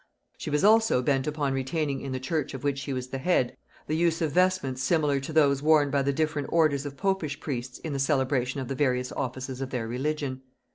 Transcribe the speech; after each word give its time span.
She 0.39 0.49
was 0.49 0.63
also 0.63 1.03
bent 1.03 1.27
upon 1.27 1.53
retaining 1.53 2.01
in 2.01 2.11
the 2.11 2.19
church 2.19 2.55
of 2.55 2.63
which 2.63 2.79
she 2.79 2.91
was 2.91 3.09
the 3.09 3.19
head 3.19 3.55
the 3.85 3.95
use 3.95 4.19
of 4.19 4.31
vestments 4.31 4.81
similar 4.81 5.19
to 5.19 5.31
those 5.31 5.61
worn 5.61 5.91
by 5.91 6.01
the 6.01 6.11
different 6.11 6.49
orders 6.51 6.87
of 6.87 6.97
popish 6.97 7.39
priests 7.39 7.77
in 7.77 7.93
the 7.93 7.99
celebration 7.99 8.59
of 8.59 8.67
the 8.67 8.73
various 8.73 9.11
offices 9.11 9.61
of 9.61 9.69
their 9.69 9.87
religion. 9.87 10.41